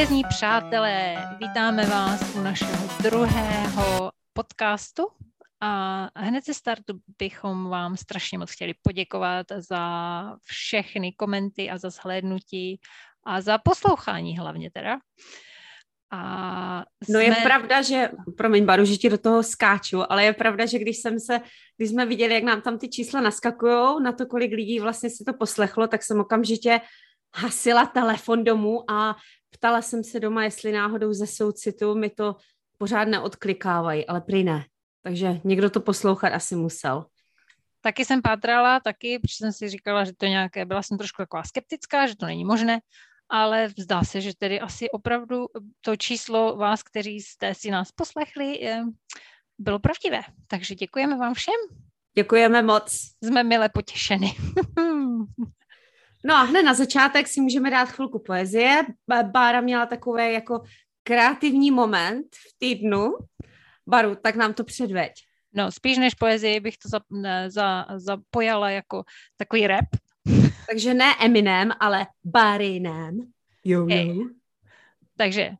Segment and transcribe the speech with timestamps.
[0.00, 5.06] Hvězdní přátelé, vítáme vás u našeho druhého podcastu
[5.60, 11.90] a hned ze startu bychom vám strašně moc chtěli poděkovat za všechny komenty a za
[11.90, 12.80] zhlédnutí
[13.26, 14.98] a za poslouchání hlavně teda.
[16.10, 17.14] A jsme...
[17.14, 20.78] No je pravda, že, promiň Baru, že ti do toho skáču, ale je pravda, že
[20.78, 21.40] když jsem se,
[21.76, 25.24] když jsme viděli, jak nám tam ty čísla naskakují na to, kolik lidí vlastně si
[25.24, 26.80] to poslechlo, tak jsem okamžitě
[27.34, 29.16] hasila telefon domů a
[29.50, 32.36] ptala jsem se doma, jestli náhodou ze soucitu mi to
[32.78, 34.64] pořád neodklikávají, ale prý ne.
[35.02, 37.06] Takže někdo to poslouchat asi musel.
[37.80, 41.42] Taky jsem pátrala, taky, protože jsem si říkala, že to nějaké, byla jsem trošku taková
[41.42, 42.80] skeptická, že to není možné,
[43.28, 45.46] ale zdá se, že tedy asi opravdu
[45.80, 48.60] to číslo vás, kteří jste si nás poslechli,
[49.58, 50.20] bylo pravdivé.
[50.46, 51.54] Takže děkujeme vám všem.
[52.14, 52.92] Děkujeme moc.
[53.24, 54.34] Jsme mile potěšeni.
[56.24, 58.82] no a hned na začátek si můžeme dát chvilku poezie.
[59.32, 60.62] Bára měla takové jako
[61.02, 63.12] kreativní moment v týdnu.
[63.86, 65.12] Baru, tak nám to předveď.
[65.52, 67.00] No, spíš než poezii bych to za,
[67.48, 69.04] za, zapojala jako
[69.36, 69.84] takový rap,
[70.70, 73.20] takže ne Eminem, ale Barinem.
[73.64, 74.28] Jo, jo.
[75.16, 75.50] Takže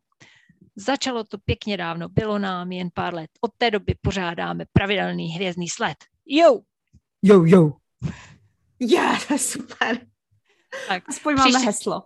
[0.75, 3.29] začalo to pěkně dávno, bylo nám jen pár let.
[3.41, 5.97] Od té doby pořádáme pravidelný hvězdný sled.
[6.25, 6.59] Jo!
[7.21, 7.71] Jo, jo.
[8.79, 10.10] Já, to je super.
[10.87, 12.03] Tak, Aspoň příště, máme heslo.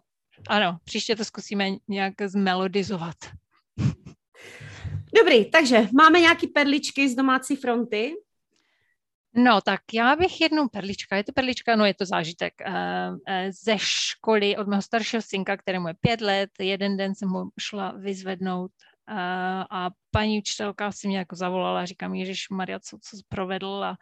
[0.47, 3.15] Ano, příště to zkusíme nějak zmelodizovat.
[5.17, 8.15] Dobrý, takže máme nějaký perličky z domácí fronty.
[9.37, 13.17] No, tak já bych jednou perlička, je to perlička, no je to zážitek uh, uh,
[13.63, 16.49] ze školy od mého staršího synka, kterému je pět let.
[16.59, 18.71] Jeden den jsem ho šla vyzvednout
[19.11, 19.17] uh,
[19.69, 23.97] a paní učitelka si mě jako zavolala, říkám, Ježíš Maria, co, co provedl a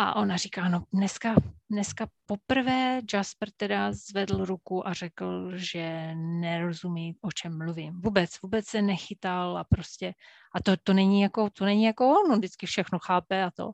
[0.00, 1.34] a ona říká, no dneska,
[1.70, 8.00] dneska poprvé Jasper teda zvedl ruku a řekl, že nerozumí, o čem mluvím.
[8.00, 10.12] Vůbec, vůbec se nechytal a prostě,
[10.54, 13.70] a to, to není jako, to není jako on, on vždycky všechno chápe a to.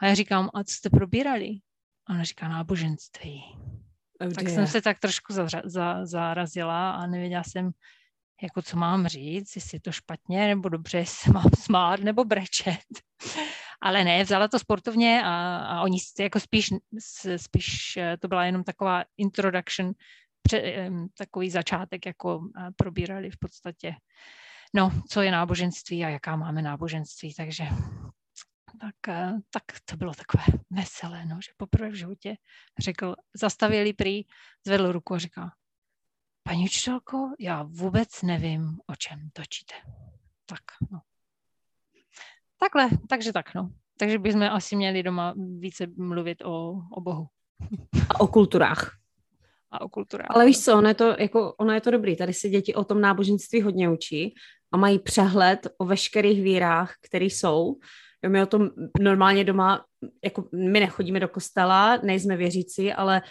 [0.00, 1.48] A já říkám, a co jste probírali?
[2.06, 3.42] A ona říká, náboženství.
[4.20, 7.70] Oh tak jsem se tak trošku zara, za, zarazila a nevěděla jsem,
[8.42, 12.84] jako co mám říct, jestli je to špatně nebo dobře, jestli mám smát nebo brečet
[13.80, 16.70] ale ne, vzala to sportovně a, a oni jako spíš,
[17.36, 19.92] spíš eh, to byla jenom taková introduction,
[20.42, 23.94] pře, takový začátek, jako eh, probírali v podstatě,
[24.74, 27.64] no, co je náboženství a jaká máme náboženství, takže
[28.80, 32.36] tak, eh, tak to bylo takové veselé, no, že poprvé v životě
[32.78, 34.22] řekl, zastavili prý,
[34.66, 35.52] zvedl ruku a říká,
[36.42, 39.74] paní učitelko, já vůbec nevím, o čem točíte.
[40.46, 41.00] Tak, no.
[42.58, 43.70] Takhle, takže tak, no.
[43.98, 47.26] Takže bychom asi měli doma více mluvit o, o Bohu.
[48.10, 48.96] A o kulturách.
[49.70, 50.26] A o kulturách.
[50.30, 52.16] Ale víš co, ono je, to, jako, ono je to dobrý.
[52.16, 54.34] Tady se děti o tom náboženství hodně učí
[54.72, 57.76] a mají přehled o veškerých vírách, které jsou.
[58.22, 58.70] Jo, my o tom
[59.00, 59.84] normálně doma,
[60.24, 63.22] jako my nechodíme do kostela, nejsme věřící, ale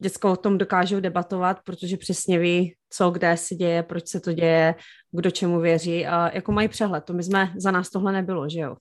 [0.00, 4.32] děcko o tom dokážou debatovat, protože přesně ví, co kde se děje, proč se to
[4.32, 4.74] děje,
[5.10, 7.04] kdo čemu věří a jako mají přehled.
[7.04, 8.76] To my jsme, za nás tohle nebylo, že jo?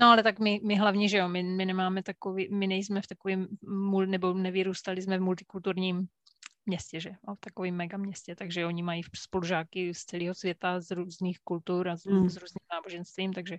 [0.00, 3.06] No ale tak my, my hlavně, že jo, my, my nemáme takový, my nejsme v
[3.06, 3.46] takovém,
[4.06, 6.06] nebo nevyrůstali jsme v multikulturním
[6.66, 11.38] městě, že v takovém mega městě, takže oni mají spolužáky z celého světa, z různých
[11.44, 12.28] kultur a z, mm.
[12.28, 13.58] s různým náboženstvím, takže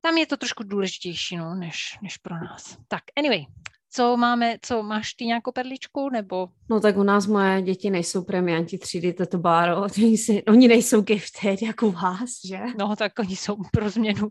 [0.00, 2.78] tam je to trošku důležitější, no, než, než pro nás.
[2.88, 3.44] Tak, anyway,
[3.90, 6.48] co máme, co máš ty nějakou perličku, nebo?
[6.70, 10.16] No tak u nás moje děti nejsou premianti třídy toto báro, oni,
[10.48, 12.60] oni nejsou gifted jako vás, že?
[12.78, 14.28] No tak oni jsou pro změnu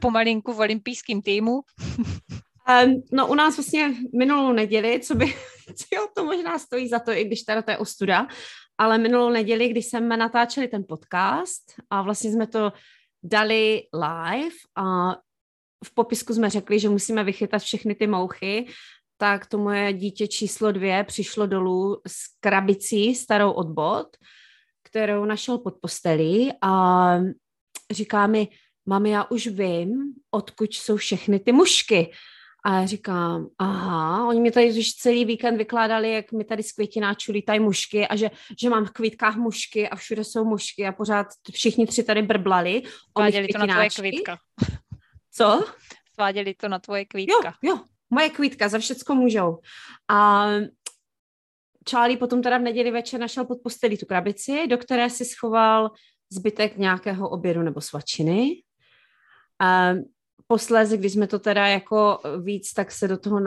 [0.00, 1.60] pomalinku v olympijském týmu.
[2.84, 5.26] Um, no u nás vlastně minulou neděli, co by,
[5.94, 8.26] jo, to možná stojí za to, i když teda to je ostuda,
[8.78, 12.72] ale minulou neděli, když jsme natáčeli ten podcast a vlastně jsme to
[13.22, 15.16] dali live a
[15.84, 18.66] v popisku jsme řekli, že musíme vychytat všechny ty mouchy
[19.20, 24.16] tak to moje dítě číslo dvě přišlo dolů s krabicí starou od bot,
[24.82, 27.14] kterou našel pod postelí a
[27.90, 28.48] říká mi,
[28.86, 32.12] mami, já už vím, odkud jsou všechny ty mušky.
[32.64, 36.72] A já říkám, aha, oni mi tady už celý víkend vykládali, jak mi tady z
[36.72, 38.30] květináčů lítají mušky a že,
[38.60, 42.82] že mám v kvítkách mušky a všude jsou mušky a pořád všichni tři tady brblali.
[43.10, 44.38] Sváděli to na tvoje kvítka.
[45.32, 45.64] Co?
[46.14, 47.54] Sváděli to na tvoje kvítka.
[47.62, 47.80] Jo, jo,
[48.10, 49.58] moje kvítka, za všecko můžou.
[50.08, 50.48] A
[51.90, 55.90] Charlie potom teda v neděli večer našel pod postelí tu krabici, do které si schoval
[56.32, 58.62] zbytek nějakého obědu nebo svačiny.
[59.60, 59.92] A
[60.46, 63.40] posléze, když jsme to teda jako víc, tak se do toho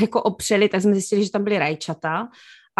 [0.00, 2.28] jako opřeli, tak jsme zjistili, že tam byly rajčata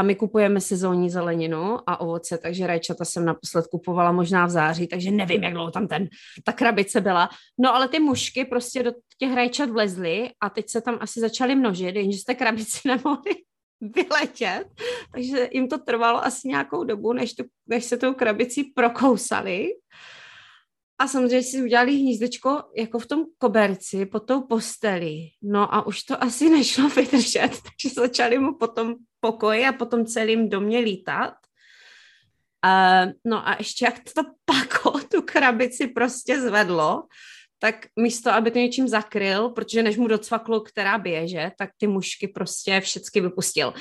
[0.00, 4.86] a my kupujeme sezónní zeleninu a ovoce, takže rajčata jsem naposled kupovala možná v září,
[4.86, 6.08] takže nevím, jak dlouho tam ten,
[6.44, 7.28] ta krabice byla.
[7.58, 11.54] No ale ty mušky prostě do těch rajčat vlezly a teď se tam asi začaly
[11.54, 13.34] množit, jenže z té krabici nemohly
[13.80, 14.66] vyletět,
[15.12, 19.68] takže jim to trvalo asi nějakou dobu, než, tu, než se tou krabicí prokousali.
[21.00, 25.30] A samozřejmě si udělali hnízdečko jako v tom koberci pod tou posteli.
[25.42, 30.48] No a už to asi nešlo vydržet, takže začali mu potom pokoji a potom celým
[30.48, 31.34] domě lítat.
[32.64, 37.02] Uh, no a ještě jak to pako tu krabici prostě zvedlo,
[37.58, 42.28] tak místo, aby to něčím zakryl, protože než mu docvaklo, která běže, tak ty mušky
[42.28, 43.74] prostě všechny vypustil.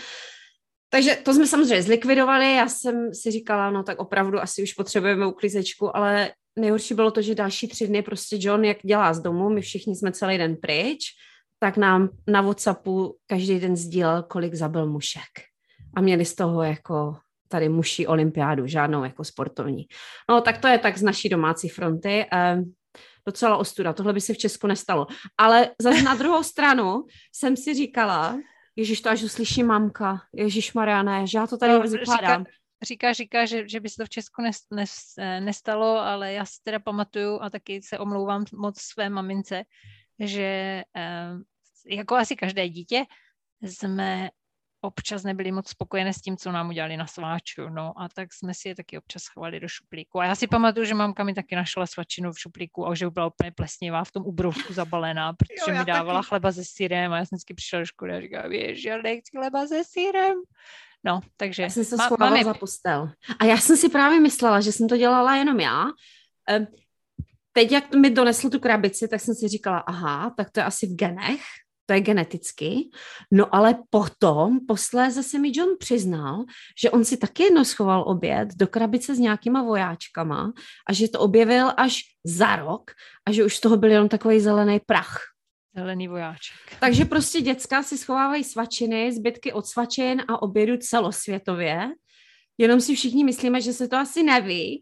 [0.90, 5.26] Takže to jsme samozřejmě zlikvidovali, já jsem si říkala, no tak opravdu asi už potřebujeme
[5.28, 9.50] uklizečku, ale nejhorší bylo to, že další tři dny prostě John, jak dělá z domu,
[9.50, 11.06] my všichni jsme celý den pryč,
[11.60, 15.32] tak nám na Whatsappu každý den sdílel, kolik zabil mušek.
[15.96, 17.18] A měli z toho jako
[17.48, 19.86] tady muší olympiádu, žádnou jako sportovní.
[20.30, 22.26] No tak to je tak z naší domácí fronty.
[22.34, 22.64] Eh,
[23.28, 25.08] docela ostuda, tohle by se v Česku nestalo.
[25.38, 28.38] Ale zase na druhou stranu jsem si říkala,
[28.76, 32.42] Ježíš, to až uslyší mamka, Ježíš Mariana, že já to tady no, vykládám.
[32.42, 32.52] Říká,
[33.12, 34.92] říká, že, že by se to v Česku nes, nes,
[35.40, 39.64] nestalo, ale já si teda pamatuju a taky se omlouvám moc své mamince,
[40.20, 41.32] že eh,
[41.90, 43.06] jako asi každé dítě
[43.62, 44.30] jsme
[44.82, 48.54] občas nebyli moc spokojené s tím, co nám udělali na sváču, no a tak jsme
[48.54, 50.20] si je taky občas chovali do šuplíku.
[50.20, 53.28] A já si pamatuju, že mamka mi taky našla svačinu v šuplíku a že byla
[53.28, 56.30] úplně plesnivá v tom ubrousku zabalená, protože jo, mi dávala taky.
[56.30, 59.32] chleba se syrem a já jsem vždycky přišla do školy a říkala, víš, já nechci
[59.38, 60.38] chleba se syrem.
[61.06, 61.64] No, takže...
[61.64, 62.44] Já jsem se schovala máme...
[62.44, 63.12] za postel.
[63.40, 65.86] A já jsem si právě myslela, že jsem to dělala jenom já.
[67.54, 70.88] Teď, jak mi donesl tu krabici, tak jsem si říkala, aha, tak to je asi
[70.88, 71.42] v genech,
[71.86, 72.90] to je geneticky.
[73.32, 76.44] No ale potom, posléze se mi John přiznal,
[76.82, 80.54] že on si taky jedno schoval oběd do krabice s nějakýma vojáčkama
[80.88, 82.92] a že to objevil až za rok
[83.28, 85.20] a že už z toho byl jenom takový zelený prach.
[85.80, 86.56] Zelený vojáček.
[86.80, 91.90] Takže prostě děcka si schovávají svačiny, zbytky od svačin a obědu celosvětově.
[92.58, 94.82] Jenom si všichni myslíme, že se to asi neví,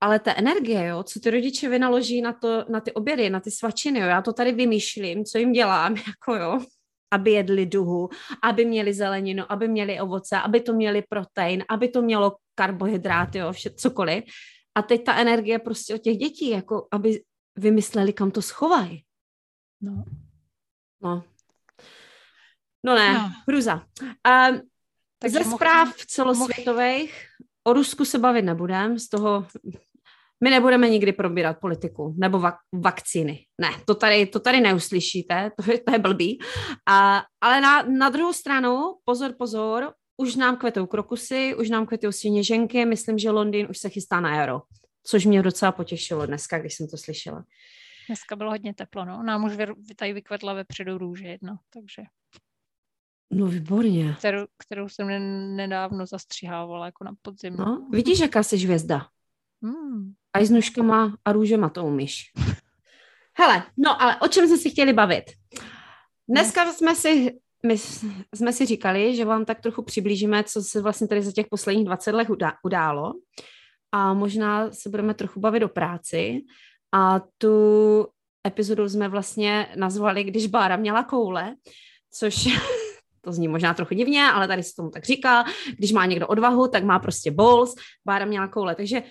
[0.00, 3.50] ale ta energie, jo, co ty rodiče vynaloží na, to, na ty obědy, na ty
[3.50, 6.58] svačiny, jo, já to tady vymýšlím, co jim dělám, jako jo,
[7.12, 8.08] aby jedli duhu,
[8.42, 13.52] aby měli zeleninu, aby měli ovoce, aby to měli protein, aby to mělo karbohydráty, jo,
[13.52, 14.24] vše, cokoliv.
[14.74, 17.20] A teď ta energie prostě od těch dětí, jako aby
[17.56, 19.04] vymysleli, kam to schovají.
[19.80, 20.04] No.
[21.04, 21.22] No.
[22.86, 23.30] No ne, no.
[23.48, 23.86] hruza.
[24.50, 24.60] Um,
[25.26, 27.26] ze zpráv mohl, celosvětových
[27.64, 29.46] o Rusku se bavit nebudem, z toho
[30.44, 33.46] my nebudeme nikdy probírat politiku nebo vak- vakcíny.
[33.60, 36.38] Ne, to tady, to tady neuslyšíte, to je, to je blbý.
[36.88, 42.12] A, ale na, na druhou stranu, pozor, pozor, už nám kvetou krokusy, už nám kvetou
[42.12, 44.60] sněženky, myslím, že Londýn už se chystá na euro,
[45.06, 47.44] což mě docela potěšilo dneska, když jsem to slyšela.
[48.06, 49.22] Dneska bylo hodně teplo, no.
[49.22, 49.52] Nám už
[49.96, 52.02] tady vykvetla vepředu růže jedna, takže...
[53.30, 54.14] No výborně.
[54.18, 55.08] Kterou, kterou jsem
[55.56, 57.56] nedávno zastřihávala jako na podzim.
[57.56, 59.06] No, vidíš, jaká jsi hvězda.
[59.62, 60.12] Hmm.
[60.32, 62.32] A i s nůžkama a růžema to umíš.
[63.38, 65.24] Hele, no ale o čem jsme si chtěli bavit?
[66.28, 67.78] Dneska jsme si, my
[68.34, 71.86] jsme si říkali, že vám tak trochu přiblížíme, co se vlastně tady za těch posledních
[71.86, 72.28] 20 let
[72.64, 73.12] událo
[73.92, 76.40] a možná se budeme trochu bavit o práci
[76.94, 77.56] a tu
[78.46, 81.54] epizodu jsme vlastně nazvali, když Bára měla koule,
[82.10, 82.34] což
[83.20, 85.44] to zní možná trochu divně, ale tady se tomu tak říká,
[85.78, 87.74] když má někdo odvahu, tak má prostě balls,
[88.06, 89.02] Bára měla koule, takže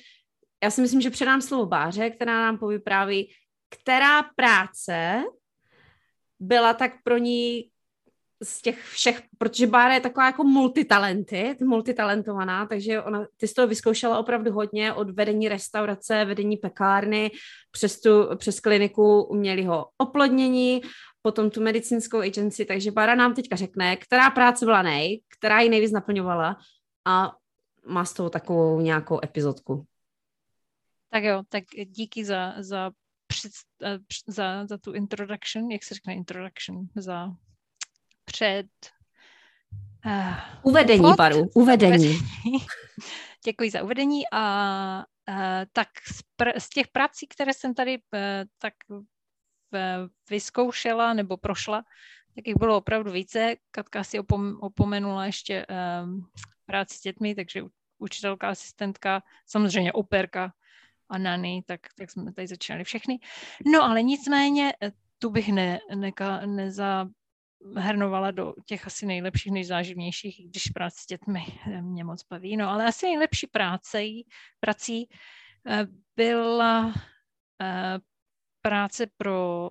[0.64, 3.32] já si myslím, že předám slovo Báře, která nám povypráví,
[3.70, 5.24] která práce
[6.40, 7.70] byla tak pro ní
[8.44, 13.68] z těch všech, protože Bára je taková jako multitalenty, multitalentovaná, takže ona, ty z toho
[13.68, 17.32] vyzkoušela opravdu hodně od vedení restaurace, vedení pekárny,
[17.72, 20.82] přes, tu, přes kliniku umělého oplodnění,
[21.22, 25.70] potom tu medicínskou agency, takže Bára nám teďka řekne, která práce byla nej, která ji
[25.70, 26.58] nejvíc naplňovala
[27.06, 27.32] a
[27.88, 29.86] má z toho takovou nějakou epizodku.
[31.10, 32.92] Tak jo, tak díky za, za,
[33.84, 37.30] eh, za, za tu introduction, jak se řekne introduction, za
[38.34, 38.68] před...
[40.06, 42.20] Uh, uvedení, pod, Baru, uvedení.
[43.46, 45.36] Děkuji za uvedení a uh,
[45.74, 48.20] tak z, pr- z těch prací, které jsem tady uh,
[48.58, 49.00] tak uh,
[50.30, 51.84] vyzkoušela nebo prošla,
[52.36, 53.56] tak jich bylo opravdu více.
[53.72, 56.28] Katka si opom- opomenula ještě um,
[56.66, 57.64] práci s dětmi, takže
[57.98, 60.54] učitelka, asistentka, samozřejmě operka,
[61.10, 63.20] a Nany, tak, tak jsme tady začínali všechny.
[63.72, 64.74] No ale nicméně
[65.20, 67.10] tu bych ne, neka, neza,
[67.76, 71.46] hrnovala do těch asi nejlepších, nejzáživnějších, když práce s dětmi
[71.82, 72.58] mě moc baví.
[72.58, 74.04] No ale asi nejlepší práce,
[74.60, 75.10] prací
[76.16, 76.94] byla
[78.62, 79.70] práce pro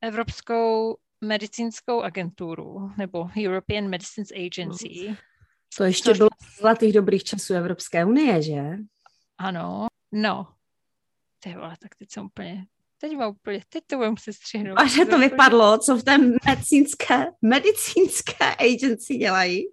[0.00, 5.16] Evropskou medicínskou agenturu nebo European Medicines Agency.
[5.76, 6.18] To ještě což...
[6.18, 8.62] bylo z zlatých dobrých časů Evropské unie, že?
[9.38, 10.54] Ano, no.
[11.38, 12.66] Ty vole, tak teď jsem úplně
[12.98, 14.78] teď mám úplně, teď to budeme muset střihnout.
[14.78, 19.64] A že to vypadlo, co v té medicínské, medicínské agency dělají?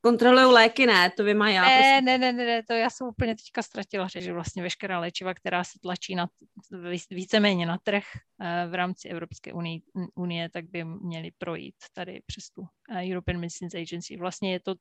[0.00, 1.64] Kontrolují léky, ne, to vy má já.
[1.64, 5.64] Ne, ne, ne, ne, to já jsem úplně teďka ztratila že vlastně veškerá léčiva, která
[5.64, 6.28] se tlačí na,
[7.10, 8.04] víceméně na trh
[8.40, 9.80] eh, v rámci Evropské unie,
[10.14, 14.16] unie, tak by měly projít tady přes tu eh, European Medicines Agency.
[14.16, 14.74] Vlastně je to,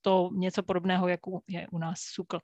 [0.00, 2.38] to něco podobného, jako je u nás SUKL.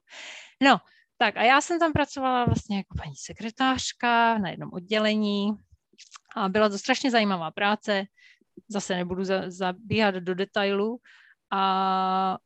[0.62, 0.78] No,
[1.18, 5.52] tak a já jsem tam pracovala vlastně jako paní sekretářka na jednom oddělení
[6.37, 8.04] a byla to strašně zajímavá práce.
[8.68, 11.00] Zase nebudu za, zabíhat do detailů,
[11.50, 12.38] a,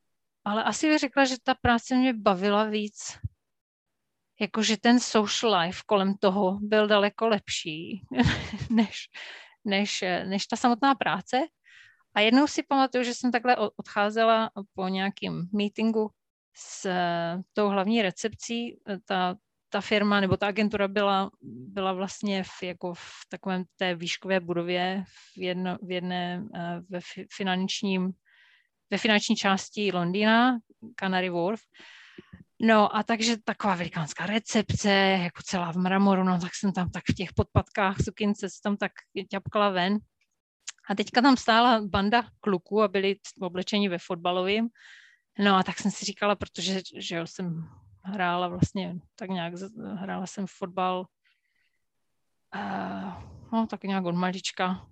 [0.45, 3.19] ale asi bych řekla, že ta práce mě bavila víc.
[4.41, 8.03] Jakože ten social life kolem toho byl daleko lepší
[8.71, 9.09] než,
[9.65, 11.41] než, než ta samotná práce.
[12.15, 16.11] A jednou si pamatuju, že jsem takhle odcházela po nějakém meetingu
[16.55, 16.91] s
[17.53, 18.77] tou hlavní recepcí.
[19.05, 19.37] Ta,
[19.69, 25.05] ta firma nebo ta agentura byla, byla vlastně v, jako v takovém té výškové budově
[25.07, 27.01] v, jedno, v jedné eh, ve
[27.37, 28.13] finančním
[28.93, 30.59] ve finanční části Londýna,
[30.97, 31.61] Canary Wharf.
[32.61, 34.91] No a takže taková velikánská recepce,
[35.23, 38.77] jako celá v mramoru, no tak jsem tam tak v těch podpadkách sukince se tam
[38.77, 38.93] tak
[39.29, 39.99] ťapkala ven.
[40.89, 44.69] A teďka tam stála banda kluků a byli oblečeni ve fotbalovém.
[45.39, 47.69] No a tak jsem si říkala, protože že jo, jsem
[48.05, 49.55] hrála vlastně tak nějak,
[49.95, 51.07] hrála jsem fotbal
[52.55, 53.23] uh,
[53.53, 54.87] no tak nějak od malička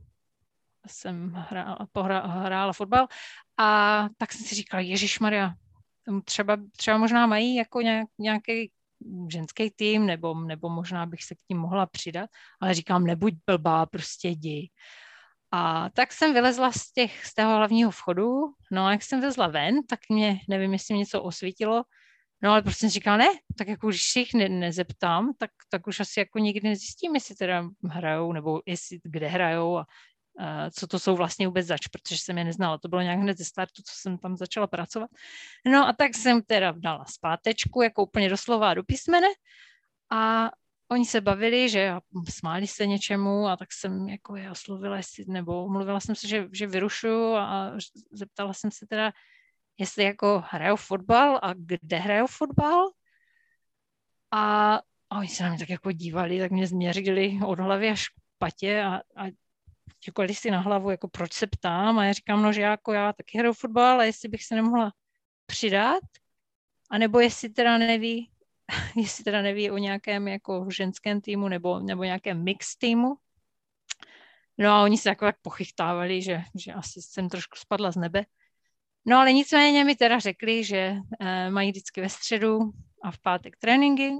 [0.87, 3.06] jsem hrála, pohra, hrála fotbal
[3.56, 5.54] a tak jsem si říkala, Ježíš Maria,
[6.25, 8.73] třeba, třeba možná mají jako nějak, nějaký
[9.32, 12.30] ženský tým, nebo, nebo možná bych se k tím mohla přidat,
[12.61, 14.70] ale říkám, nebuď blbá, prostě jdi.
[15.52, 18.30] A tak jsem vylezla z, těch, z toho hlavního vchodu,
[18.73, 21.83] no a jak jsem vezla ven, tak mě, nevím, jestli mě něco osvítilo,
[22.42, 23.28] no ale prostě jsem říkala, ne,
[23.59, 27.35] tak jako když si jich ne, nezeptám, tak, tak už asi jako nikdy nezjistím, jestli
[27.35, 29.87] teda hrajou, nebo jestli kde hrajou a
[30.71, 32.78] co to jsou vlastně vůbec zač, protože jsem je neznala.
[32.78, 35.11] To bylo nějak hned ze startu, co jsem tam začala pracovat.
[35.66, 39.26] No a tak jsem teda dala zpátečku, jako úplně doslova do písmene
[40.11, 40.50] a
[40.90, 41.92] oni se bavili, že
[42.28, 46.49] smáli se něčemu a tak jsem jako je oslovila, jestli, nebo mluvila jsem se, že,
[46.52, 47.73] že vyrušuju a
[48.12, 49.12] zeptala jsem se teda,
[49.78, 52.90] jestli jako hrajou fotbal a kde hrajou fotbal.
[54.30, 54.75] A,
[55.11, 58.12] a oni se na mě tak jako dívali, tak mě změřili od hlavy až k
[58.38, 59.30] patě a, a
[59.99, 63.12] ťukali si na hlavu, jako proč se ptám a já říkám, no že jako já
[63.12, 64.92] taky hraju fotbal, ale jestli bych se nemohla
[65.47, 66.02] přidat,
[66.90, 68.30] anebo jestli teda neví,
[68.97, 73.15] jestli teda neví o nějakém jako ženském týmu nebo, nebo nějakém mix týmu.
[74.59, 78.25] No a oni se jako tak pochychtávali, že, že asi jsem trošku spadla z nebe.
[79.07, 82.59] No ale nicméně mi teda řekli, že eh, mají vždycky ve středu
[83.03, 84.12] a v pátek tréninky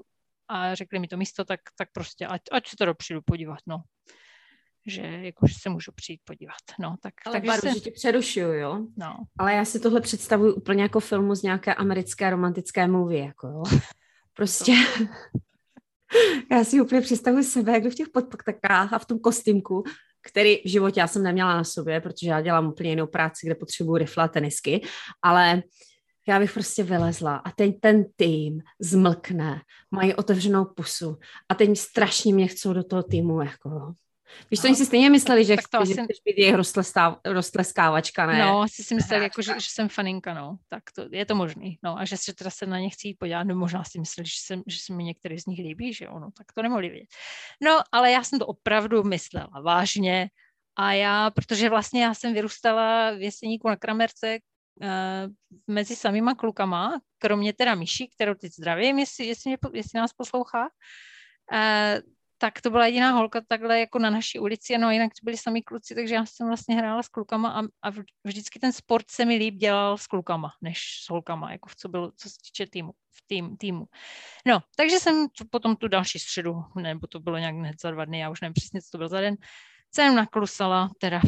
[0.49, 3.83] a řekli mi to místo, tak, tak prostě ať, ať se to dopřijdu podívat, no
[4.87, 6.57] že jakože se můžu přijít podívat.
[6.81, 7.75] No, tak, Ale takže Baru, se...
[7.75, 8.87] že tě přerušuju, jo?
[8.97, 9.17] No.
[9.39, 13.63] Ale já si tohle představuji úplně jako filmu z nějaké americké romantické movie, jako jo?
[14.41, 14.73] Prostě...
[16.53, 19.83] já si úplně představuji sebe, jak v těch podpaktakách a v tom kostýmku,
[20.23, 23.55] který v životě já jsem neměla na sobě, protože já dělám úplně jinou práci, kde
[23.55, 24.81] potřebuji a tenisky,
[25.23, 25.63] ale
[26.29, 31.19] já bych prostě vylezla a teď ten tým zmlkne, mají otevřenou pusu
[31.49, 33.93] a teď strašně mě chcou do toho týmu, jako
[34.51, 35.93] Víš, to oni si stejně mysleli, že, to že asi...
[35.93, 36.55] chceš být jejich
[37.25, 38.39] rostleskávačka, ne?
[38.39, 40.57] No, asi si mysleli, jako, že, že, jsem faninka, no.
[40.69, 41.79] Tak to, je to možný.
[41.83, 44.35] No a že se teda se na ně chci podívat, no možná si mysleli, že,
[44.37, 47.09] jsem, že se mi některý z nich líbí, že ono, tak to nemohli vědět.
[47.63, 50.29] No, ale já jsem to opravdu myslela vážně
[50.77, 54.39] a já, protože vlastně já jsem vyrůstala v Jeseníku na Kramerce,
[54.83, 55.33] uh,
[55.67, 60.69] mezi samýma klukama, kromě teda Myši, kterou teď zdravím, jestli, jestli, mě, jestli nás poslouchá,
[61.53, 62.01] uh,
[62.43, 65.63] tak to byla jediná holka takhle jako na naší ulici, no jinak to byli sami
[65.63, 67.91] kluci, takže já jsem vlastně hrála s klukama a, a
[68.25, 71.89] vždycky ten sport se mi líp dělal s klukama, než s holkama, jako v co
[71.89, 73.85] bylo, co se týče týmu, v tým, týmu.
[74.47, 78.19] No, takže jsem potom tu další středu, nebo to bylo nějak hned za dva dny,
[78.19, 79.37] já už nevím přesně, co to byl za den,
[79.95, 81.21] jsem naklusala, teda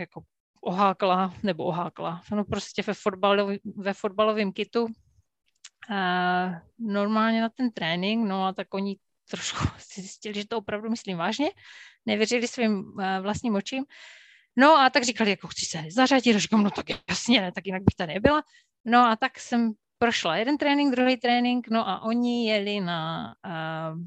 [0.00, 0.22] jako
[0.60, 4.86] ohákla, nebo ohákla, no prostě ve, fotbalový, ve fotbalovém kitu,
[5.90, 8.96] a normálně na ten trénink, no a tak oni
[9.30, 11.50] trošku si zjistili, že to opravdu myslím vážně,
[12.06, 13.84] nevěřili svým uh, vlastním očím.
[14.56, 17.66] No a tak říkali, jako chci se zařadit, a říkám, no tak jasně, ne, tak
[17.66, 18.42] jinak bych tady nebyla.
[18.84, 23.98] No a tak jsem prošla jeden trénink, druhý trénink, no a oni jeli na, uh,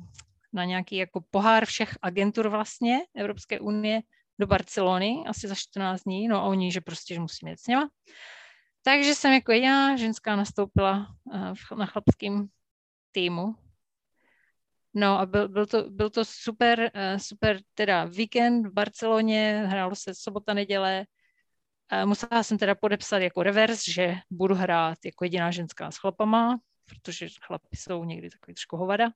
[0.53, 4.01] na nějaký jako pohár všech agentur vlastně Evropské unie
[4.39, 7.67] do Barcelony, asi za 14 dní, no a oni, že prostě, že musím jít s
[7.67, 7.89] něma.
[8.83, 12.47] Takže jsem jako já, ženská, nastoupila uh, na chlapském
[13.11, 13.55] týmu.
[14.97, 19.95] No a byl, byl, to, byl to super, uh, super teda víkend v Barceloně, hrálo
[19.95, 21.05] se sobota, neděle,
[22.05, 27.27] Musela jsem teda podepsat jako revers, že budu hrát jako jediná ženská s chlapama, protože
[27.41, 29.09] chlapy jsou někdy takový trošku hovada.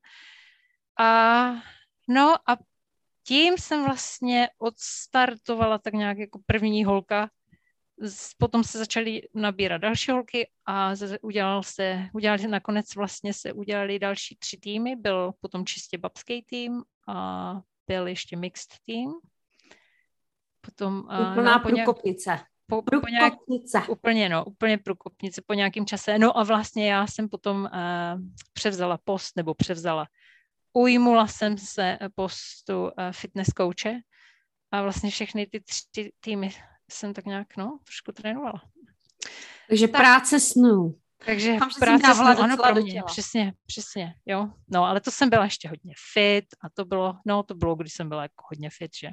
[0.99, 1.51] A
[2.07, 2.57] no a
[3.23, 7.29] tím jsem vlastně odstartovala tak nějak jako první holka.
[8.37, 14.35] Potom se začaly nabírat další holky a udělal se, udělali, nakonec vlastně se udělali další
[14.35, 14.95] tři týmy.
[14.95, 19.11] Byl potom čistě babský tým a byl ještě mixed tým.
[20.61, 22.39] Potom, Úplná no, průkopnice
[22.71, 23.33] po, po nějak,
[23.89, 26.19] úplně, no, úplně průkopnice po nějakém čase.
[26.19, 28.21] No a vlastně já jsem potom uh,
[28.53, 30.07] převzala post, nebo převzala,
[30.73, 33.99] ujmula jsem se postu uh, fitness kouče
[34.71, 36.49] a vlastně všechny ty tři týmy
[36.91, 38.61] jsem tak nějak, no, trošku trénovala.
[39.69, 40.95] Takže tak, práce snů.
[41.25, 44.47] Takže Tam, práce snů, ano, pro mě, přesně, přesně, jo.
[44.67, 47.93] No, ale to jsem byla ještě hodně fit a to bylo, no, to bylo, když
[47.93, 49.09] jsem byla jako hodně fit, že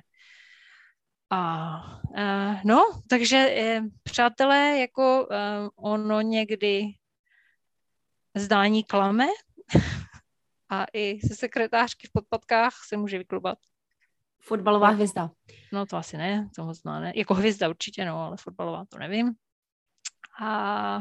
[1.30, 3.46] a uh, no, takže
[3.80, 6.84] uh, přátelé, jako uh, ono někdy
[8.36, 9.26] zdání klame
[10.70, 13.58] a i se sekretářky v podpatkách se může vyklubat.
[14.48, 15.30] Fotbalová hvězda.
[15.72, 17.12] No to asi ne, to moc ne.
[17.16, 19.32] Jako hvězda určitě, no, ale fotbalová to nevím.
[20.40, 21.00] A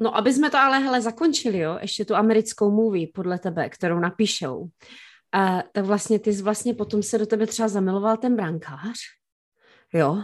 [0.00, 3.98] No, aby jsme to ale hele zakončili, jo, ještě tu americkou movie podle tebe, kterou
[3.98, 4.68] napíšou, uh,
[5.72, 8.98] tak vlastně ty jsi vlastně potom se do tebe třeba zamiloval ten brankář
[9.94, 10.22] jo,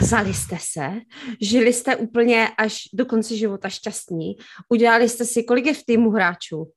[0.00, 0.90] vzali jste se,
[1.40, 4.36] žili jste úplně až do konce života šťastní,
[4.68, 6.72] udělali jste si, kolik je v týmu hráčů?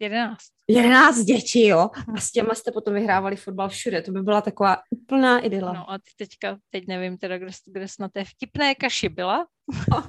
[0.00, 0.52] Jedenáct.
[0.68, 1.90] Jedenáct dětí, jo.
[2.16, 4.02] A s těma jste potom vyhrávali fotbal všude.
[4.02, 5.72] To by byla taková úplná idyla.
[5.72, 9.46] No a ty teďka, teď nevím teda, kde, kde jsi na té vtipné kaši byla.
[9.90, 10.04] No,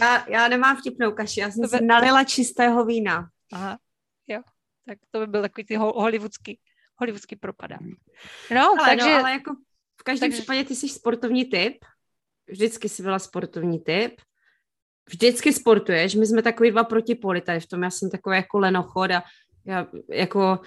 [0.00, 1.78] já, já nemám vtipnou kaši, já jsem to by...
[1.78, 3.28] si nalila čistého vína.
[3.52, 3.78] Aha,
[4.26, 4.40] jo.
[4.86, 6.58] Tak to by byl takový ty hollywoodský
[6.96, 7.78] hollywoodský propadá.
[8.54, 9.10] No, ale, takže...
[9.10, 9.54] No, ale jako
[10.00, 10.42] v každém takže...
[10.42, 11.84] případě ty jsi sportovní typ,
[12.46, 14.20] vždycky jsi byla sportovní typ,
[15.12, 19.10] vždycky sportuješ, my jsme takový dva protipoli tady v tom, já jsem takový jako lenochod
[19.10, 19.22] a
[19.66, 20.60] já jako,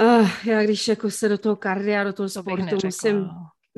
[0.00, 3.28] uh, já když jako se do toho kardia, do toho to sportu musím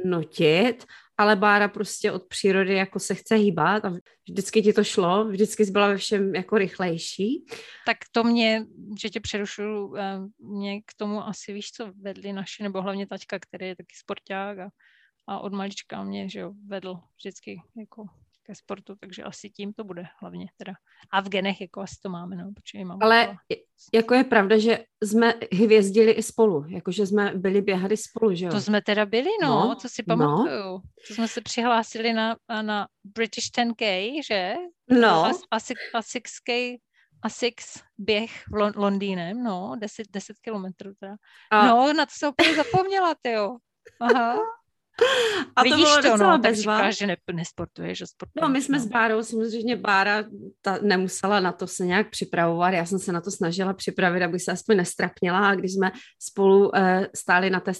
[0.04, 0.84] nutit
[1.18, 3.92] ale Bára prostě od přírody jako se chce hýbat a
[4.28, 7.44] vždycky ti to šlo, vždycky jsi byla ve všem jako rychlejší.
[7.86, 8.66] Tak to mě,
[9.00, 13.38] že tě přerušuju, eh, mě k tomu asi víš, co vedli naši, nebo hlavně taťka,
[13.38, 14.68] který je taky sporták a,
[15.26, 18.04] a od malička mě, že jo, vedl vždycky jako
[18.46, 20.72] ke sportu, takže asi tím to bude hlavně teda.
[21.10, 23.56] A v genech jako asi to máme, no, protože mám Ale to...
[23.94, 28.50] jako je pravda, že jsme hvězdili i spolu, jakože jsme byli běhali spolu, že jo?
[28.52, 30.16] To jsme teda byli, no, no to si no.
[30.16, 30.64] pamatuju.
[30.64, 30.82] No.
[31.08, 34.54] To jsme se přihlásili na, na British 10K, že?
[34.90, 35.24] No.
[35.24, 35.30] A,
[35.94, 36.78] a 6K
[37.24, 41.16] a six běh v Londýnem, no, 10, 10 kilometrů teda.
[41.50, 41.66] A...
[41.66, 43.56] No, na to se úplně zapomněla, ty jo.
[44.00, 44.38] Aha.
[45.56, 46.80] A Vidíš to bylo to, docela no, bezva.
[46.80, 48.42] Tak že ne, nesportuješ, že sportuješ.
[48.42, 48.84] No, my jsme no.
[48.84, 50.24] s Bárou, samozřejmě Bára
[50.62, 54.40] ta nemusela na to se nějak připravovat, já jsem se na to snažila připravit, aby
[54.40, 56.70] se aspoň nestrapnila a když jsme spolu uh,
[57.16, 57.72] stáli na té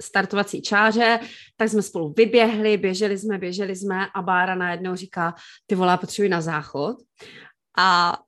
[0.00, 1.20] startovací čáře,
[1.56, 5.34] tak jsme spolu vyběhli, běželi jsme, běželi jsme a Bára najednou říká,
[5.66, 6.96] ty volá, potřebuji na záchod.
[7.78, 8.18] A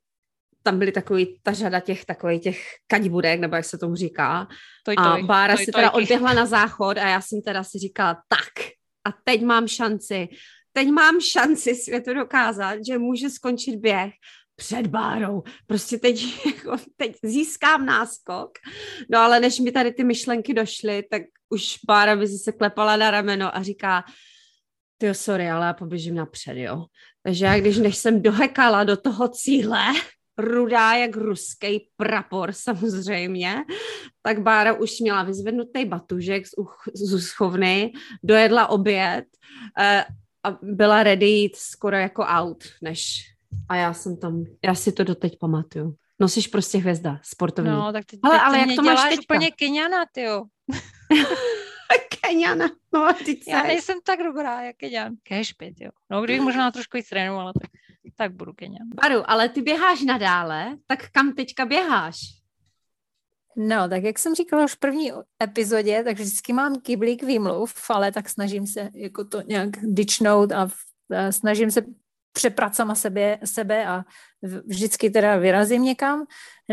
[0.63, 4.49] tam byly takový, ta řada těch takových těch kaďbudek, nebo jak se tomu říká.
[4.85, 7.65] Toj, toj, a Bára toj, si teda toj, odběhla na záchod a já jsem teda
[7.65, 8.67] si říkala, tak
[9.05, 10.29] a teď mám šanci,
[10.73, 14.13] teď mám šanci světu dokázat, že může skončit běh
[14.57, 15.43] před Bárou.
[15.67, 18.51] Prostě teď, jako, teď získám náskok.
[19.11, 23.11] No ale než mi tady ty myšlenky došly, tak už Bára by se klepala na
[23.11, 24.05] rameno a říká,
[24.99, 26.85] ty sorry, ale já poběžím napřed, jo.
[27.23, 29.85] Takže já, když než jsem dohekala do toho cíle,
[30.41, 33.55] rudá jak ruský prapor samozřejmě,
[34.23, 39.25] tak Bára už měla vyzvednutý batužek z, uch, z uschovny, dojedla oběd
[39.79, 40.05] eh,
[40.45, 43.31] a byla ready jít skoro jako out, než
[43.69, 45.95] a já jsem tam, já si to doteď pamatuju.
[46.21, 47.71] Nosíš prostě hvězda, sportovní.
[47.71, 49.35] No, tak ty, ale, ty ale jak to máš teďka?
[49.35, 50.45] úplně Keniana, ty jo.
[52.23, 55.13] Keniana, no ty Já nejsem tak dobrá jak Kenian.
[55.23, 55.91] Cashpit, jo.
[56.11, 57.71] No, kdybych možná trošku víc trénovala, tak
[58.21, 58.85] tak budu Kenia.
[59.03, 62.21] Baru, ale ty běháš nadále, tak kam teďka běháš?
[63.57, 68.13] No, tak jak jsem říkala už v první epizodě, tak vždycky mám kyblík výmluv, ale
[68.13, 70.69] tak snažím se jako to nějak dičnout a,
[71.17, 71.83] a snažím se
[72.33, 74.05] přeprat sama sebe, sebe a
[74.67, 76.25] vždycky teda vyrazím někam.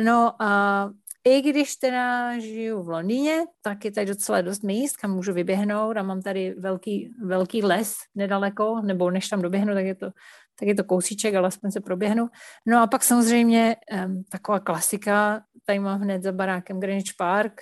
[0.04, 0.92] No a
[1.24, 5.98] i když teda žiju v Londýně, tak je tady docela dost míst, kam můžu vyběhnout
[5.98, 10.12] a mám tady velký, velký les nedaleko, nebo než tam doběhnu, tak je to,
[10.60, 12.28] tak je to kousíček, ale aspoň se proběhnu.
[12.66, 17.62] No a pak samozřejmě um, taková klasika, tady mám hned za barákem Greenwich Park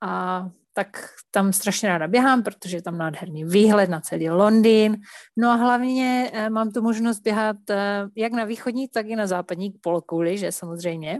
[0.00, 0.44] a
[0.78, 4.96] tak tam strašně ráda běhám, protože je tam nádherný výhled na celý Londýn.
[5.36, 9.26] No a hlavně eh, mám tu možnost běhat eh, jak na východní, tak i na
[9.26, 11.18] západní polokouli, že samozřejmě.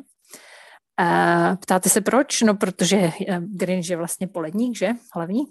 [0.97, 2.43] A ptáte se proč?
[2.43, 4.89] No, protože eh, Greenwich je vlastně poledník, že?
[5.15, 5.45] Hlavní.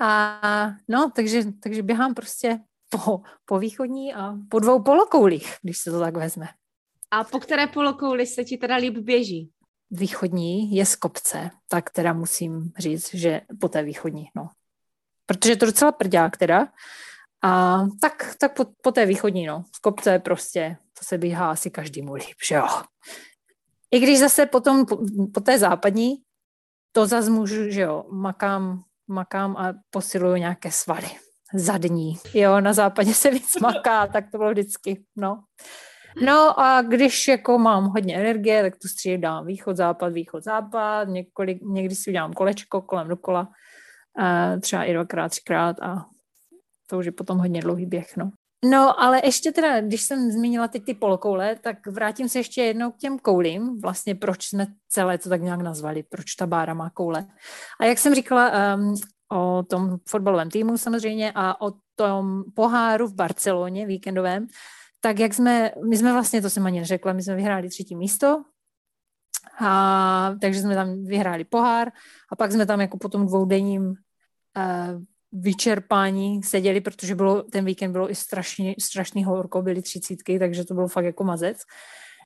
[0.00, 0.40] A
[0.88, 6.00] no, takže, takže běhám prostě po, po východní a po dvou polokoulích, když se to
[6.00, 6.48] tak vezme.
[7.10, 9.50] A po které polokouli se ti teda líp běží?
[9.90, 14.48] Východní je z kopce, tak teda musím říct, že po té východní, no.
[15.26, 16.68] Protože je to docela prďák teda.
[17.42, 19.64] A tak, tak po, po té východní, no.
[19.76, 22.66] Z kopce prostě, to se běhá asi každý líp, že jo.
[23.90, 24.98] I když zase potom po,
[25.34, 26.16] po té západní,
[26.92, 32.14] to zase můžu, že jo, makám, makám a posiluju nějaké svaly zadní.
[32.34, 35.42] Jo, na západě se víc maká, tak to bylo vždycky, no.
[36.22, 41.62] No a když jako mám hodně energie, tak tu střídám východ, západ, východ, západ, několik,
[41.62, 43.48] někdy si udělám kolečko kolem dokola,
[44.60, 46.06] třeba i dvakrát, třikrát a
[46.86, 48.30] to už je potom hodně dlouhý běh, no.
[48.64, 52.90] No, ale ještě teda, když jsem zmínila teď ty polokoule, tak vrátím se ještě jednou
[52.90, 53.80] k těm koulím.
[53.80, 57.26] Vlastně proč jsme celé to tak nějak nazvali, proč ta bára má koule.
[57.80, 58.94] A jak jsem říkala um,
[59.32, 64.46] o tom fotbalovém týmu samozřejmě a o tom poháru v Barceloně víkendovém,
[65.00, 68.42] tak jak jsme, my jsme vlastně, to jsem ani neřekla, my jsme vyhráli třetí místo,
[69.60, 71.88] a, takže jsme tam vyhráli pohár
[72.32, 73.94] a pak jsme tam jako po tom dvoudenním uh,
[75.32, 80.74] vyčerpání seděli, protože bylo, ten víkend bylo i strašný, strašný horko, byly třicítky, takže to
[80.74, 81.58] bylo fakt jako mazec.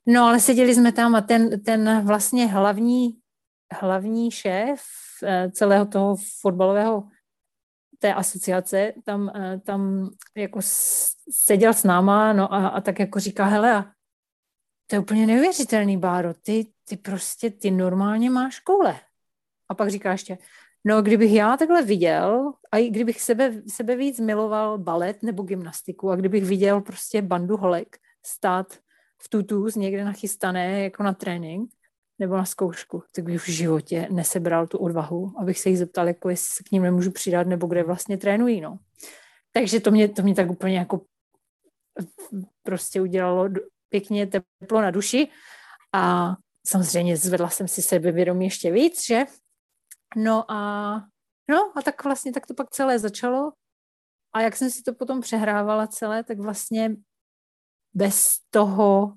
[0.07, 3.17] No ale seděli jsme tam a ten, ten vlastně hlavní,
[3.71, 4.81] hlavní šéf
[5.23, 7.03] eh, celého toho fotbalového
[7.99, 10.59] té asociace, tam, eh, tam jako
[11.31, 13.93] seděl s náma no a, a tak jako říká, hele,
[14.87, 18.99] to je úplně neuvěřitelný, Báro, ty, ty prostě, ty normálně máš koule.
[19.69, 20.37] A pak říká ještě,
[20.85, 26.09] No, kdybych já takhle viděl, a i kdybych sebe, sebe víc miloval balet nebo gymnastiku
[26.09, 28.73] a kdybych viděl prostě bandu holek stát
[29.21, 31.71] v tutus někde nachystané jako na trénink
[32.21, 36.29] nebo na zkoušku, tak bych v životě nesebral tu odvahu, abych se jich zeptal, jako
[36.29, 38.77] jestli se k ním nemůžu přidat nebo kde vlastně trénují, no.
[39.51, 41.01] Takže to mě, to mě tak úplně jako
[42.63, 43.49] prostě udělalo
[43.89, 45.27] pěkně teplo na duši
[45.93, 46.35] a
[46.67, 49.25] samozřejmě zvedla jsem si sebevědomí ještě víc, že
[50.15, 50.93] No a,
[51.49, 53.51] no a tak vlastně tak to pak celé začalo.
[54.33, 56.95] A jak jsem si to potom přehrávala celé, tak vlastně
[57.93, 59.13] bez toho,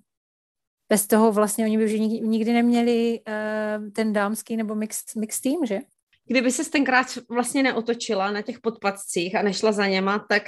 [0.94, 5.66] bez toho vlastně oni by už nikdy neměli uh, ten dámský nebo mix, mix team,
[5.66, 5.78] že?
[6.26, 10.42] Kdyby se tenkrát vlastně neotočila na těch podpacích a nešla za něma, tak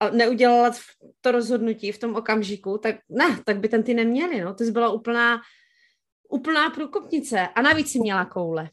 [0.00, 0.72] a neudělala
[1.20, 4.54] to rozhodnutí v tom okamžiku, tak ne, tak by ten ty neměli, no.
[4.54, 5.40] To byla úplná,
[6.28, 7.48] úplná průkopnice.
[7.54, 8.70] A navíc si měla koule.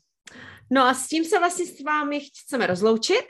[0.69, 3.26] No a s tím se vlastně s vámi chceme rozloučit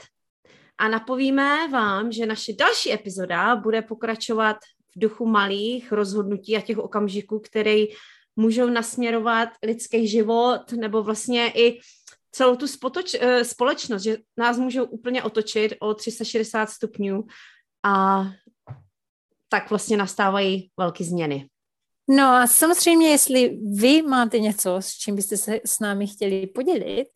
[0.78, 4.58] a napovíme vám, že naše další epizoda bude pokračovat
[4.96, 7.86] v duchu malých rozhodnutí a těch okamžiků, které
[8.36, 11.80] můžou nasměrovat lidský život nebo vlastně i
[12.32, 17.24] celou tu spotoč, eh, společnost, že nás můžou úplně otočit o 360 stupňů
[17.84, 18.26] a
[19.50, 21.50] tak vlastně nastávají velké změny.
[22.10, 27.08] No a samozřejmě, jestli vy máte něco, s čím byste se s námi chtěli podělit,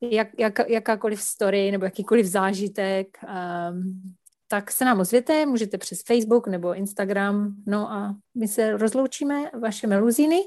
[0.00, 4.14] jak, jak, jakákoliv story nebo jakýkoliv zážitek, um,
[4.54, 7.54] tak se nám ozvěte, můžete přes Facebook nebo Instagram.
[7.66, 10.40] No a my se rozloučíme, vaše meluzíny,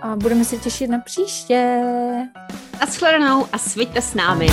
[0.00, 1.82] a budeme se těšit na příště.
[2.80, 4.46] A shledanou a sviďte s námi.